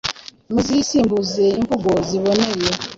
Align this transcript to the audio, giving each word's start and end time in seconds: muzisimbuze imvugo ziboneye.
muzisimbuze 0.51 1.45
imvugo 1.59 1.89
ziboneye. 2.07 2.67